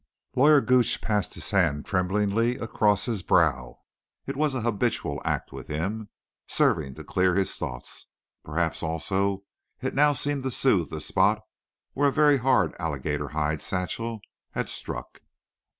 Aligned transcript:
Lawyer 0.35 0.61
Gooch 0.61 0.99
passed 0.99 1.35
his 1.35 1.51
hand 1.51 1.85
tremblingly 1.85 2.57
across 2.57 3.05
his 3.05 3.21
brow. 3.21 3.81
It 4.25 4.35
was 4.35 4.55
a 4.55 4.61
habitual 4.61 5.21
act 5.23 5.51
with 5.53 5.67
him, 5.67 6.09
serving 6.47 6.95
to 6.95 7.03
clear 7.03 7.35
his 7.35 7.55
thoughts. 7.55 8.07
Perhaps 8.43 8.81
also 8.81 9.43
it 9.79 9.93
now 9.93 10.13
seemed 10.13 10.41
to 10.41 10.49
soothe 10.49 10.89
the 10.89 11.01
spot 11.01 11.43
where 11.93 12.07
a 12.07 12.11
very 12.11 12.37
hard 12.37 12.75
alligator 12.79 13.27
hide 13.27 13.61
satchel 13.61 14.21
had 14.53 14.69
struck. 14.69 15.21